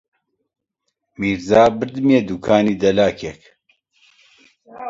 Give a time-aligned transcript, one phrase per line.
[1.19, 3.41] میرزا بردمییە دووکانی دەلاکێک